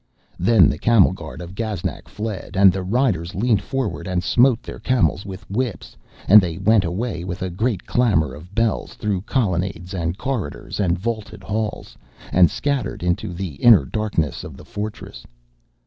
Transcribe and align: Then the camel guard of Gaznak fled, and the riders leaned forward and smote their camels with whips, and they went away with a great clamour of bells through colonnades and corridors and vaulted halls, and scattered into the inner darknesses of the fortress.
Then 0.39 0.67
the 0.67 0.79
camel 0.79 1.11
guard 1.11 1.43
of 1.43 1.53
Gaznak 1.53 2.07
fled, 2.07 2.57
and 2.57 2.73
the 2.73 2.81
riders 2.81 3.35
leaned 3.35 3.61
forward 3.61 4.07
and 4.07 4.23
smote 4.23 4.63
their 4.63 4.79
camels 4.79 5.27
with 5.27 5.47
whips, 5.47 5.95
and 6.27 6.41
they 6.41 6.57
went 6.57 6.83
away 6.83 7.23
with 7.23 7.43
a 7.43 7.51
great 7.51 7.85
clamour 7.85 8.33
of 8.33 8.55
bells 8.55 8.95
through 8.95 9.21
colonnades 9.21 9.93
and 9.93 10.17
corridors 10.17 10.79
and 10.79 10.97
vaulted 10.97 11.43
halls, 11.43 11.95
and 12.31 12.49
scattered 12.49 13.03
into 13.03 13.31
the 13.31 13.57
inner 13.57 13.85
darknesses 13.85 14.43
of 14.43 14.57
the 14.57 14.65
fortress. 14.65 15.23